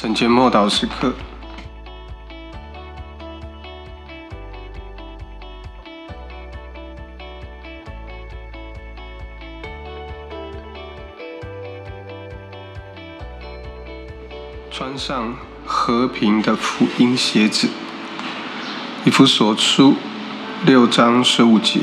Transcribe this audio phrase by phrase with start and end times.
[0.00, 1.12] 晨间默祷时刻，
[14.70, 15.34] 穿上
[15.66, 17.68] 和平的福音鞋子。
[19.04, 19.96] 一夫所书
[20.64, 21.80] 六章十五节，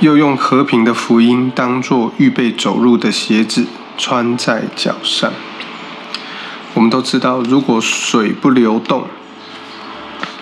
[0.00, 3.66] 又用和平的福音当作预备走路的鞋子，
[3.96, 5.32] 穿在脚上。
[6.82, 9.04] 我们都知道，如果水不流动，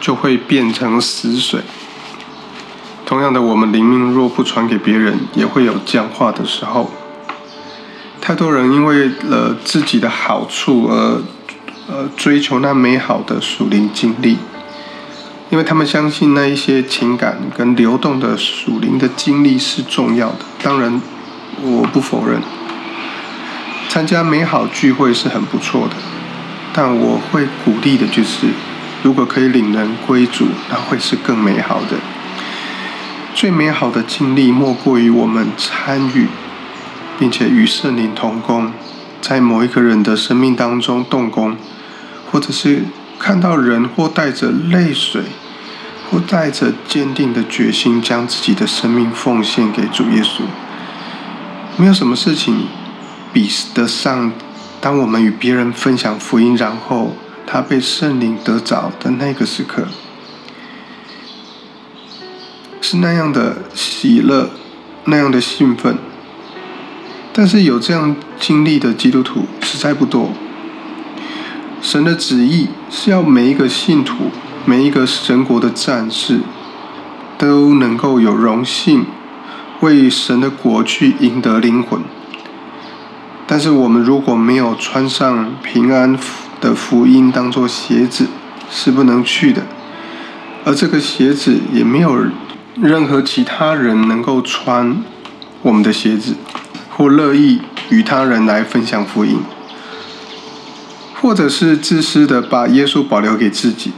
[0.00, 1.62] 就会变成死水。
[3.04, 6.92] 同样的，我们灵命若不传给别人，也会有僵化的时候。
[8.20, 11.20] 太多人因为了自己的好处而
[11.88, 14.38] 呃追求那美好的属灵经历，
[15.50, 20.44] 因为他们相信那一些情感跟流动的属灵的经历是重要的。
[20.62, 21.02] 当然，
[21.60, 22.40] 我不否认，
[23.88, 25.96] 参加美好聚会是很不错的。
[26.72, 28.46] 但我会鼓励的就是，
[29.02, 31.96] 如果可以领人归主，那会是更美好的。
[33.34, 36.26] 最美好的经历莫过于我们参与，
[37.18, 38.72] 并且与圣灵同工，
[39.20, 41.56] 在某一个人的生命当中动工，
[42.30, 42.84] 或者是
[43.18, 45.22] 看到人或带着泪水，
[46.10, 50.42] 或带着坚定的决心，将自己的生命奉献给主耶稣。
[51.76, 52.66] 没有什么事情
[53.32, 54.32] 比得上。
[54.80, 59.88] 当我们与别人分享福音，然后他被圣灵得着的那个时刻，
[62.80, 64.50] 是那样的喜乐，
[65.04, 65.98] 那样的兴奋。
[67.32, 70.30] 但是有这样经历的基督徒实在不多。
[71.80, 74.30] 神的旨意是要每一个信徒，
[74.64, 76.40] 每一个神国的战士，
[77.36, 79.06] 都能够有荣幸
[79.80, 82.00] 为神的国去赢得灵魂。
[83.50, 86.18] 但是我们如果没有穿上平安
[86.60, 88.26] 的福音当做鞋子，
[88.70, 89.62] 是不能去的。
[90.66, 92.26] 而这个鞋子也没有
[92.74, 95.02] 任何其他人能够穿
[95.62, 96.34] 我们的鞋子，
[96.90, 99.38] 或乐意与他人来分享福音，
[101.14, 103.92] 或者是自私的把耶稣保留给自己。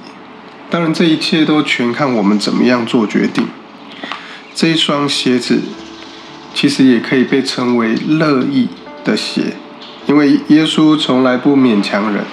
[0.70, 3.48] 当然，这一切都全看我们怎么样做决定。
[4.54, 5.60] 这一双鞋子
[6.54, 8.68] 其实也可以被称为乐意。
[9.04, 9.56] 的血，
[10.06, 12.24] 因为耶稣从来不勉强人。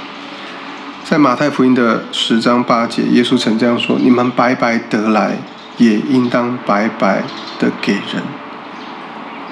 [1.03, 5.37] 在马太福音的十章八节，耶稣曾这样说：“你们白白得来，
[5.77, 7.23] 也应当白白
[7.59, 8.23] 的给人。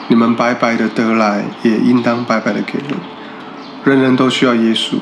[0.09, 2.99] 你们白白的得来，也应当白白的给人。
[3.85, 4.95] 人人都需要耶稣，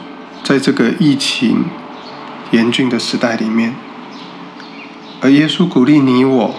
[0.44, 1.66] 在这个疫情
[2.52, 3.74] 严峻的时代里面，
[5.22, 6.56] 而耶稣鼓励你我，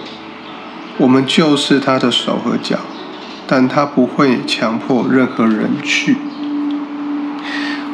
[0.97, 2.79] 我们就是他的手和脚。”
[3.47, 6.17] 但他不会强迫任何人去。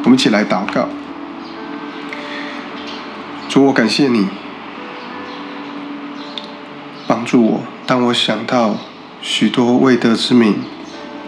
[0.04, 0.88] 我们一起来祷告。
[3.48, 4.28] 主，我感谢你
[7.06, 7.60] 帮助我。
[7.86, 8.76] 当我想到
[9.20, 10.56] 许多未得之名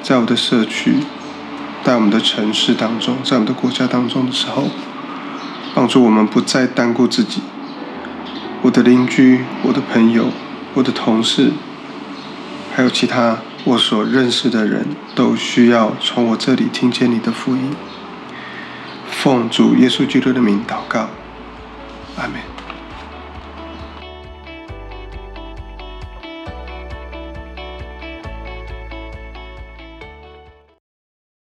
[0.02, 0.94] 在我的社区、
[1.84, 4.68] 在我们的城市当中、在我们的国家当中的时候，
[5.74, 7.42] 帮助我们不再单顾自己。
[8.62, 10.28] 我的邻居、我的朋友、
[10.72, 11.52] 我的同事，
[12.74, 13.36] 还有其他。
[13.64, 17.74] 我所认识的人都需要从我这里听见你的福音。
[19.10, 21.08] 奉主耶稣基督的名祷告，
[22.16, 22.53] 阿门。